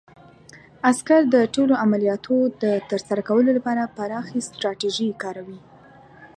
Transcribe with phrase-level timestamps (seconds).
[0.89, 5.59] عسکر د ټولو عملیاتو د ترسره کولو لپاره پراخې ستراتیژۍ کاروي.